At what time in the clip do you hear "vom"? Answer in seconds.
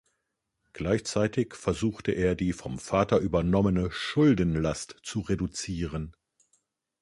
2.53-2.79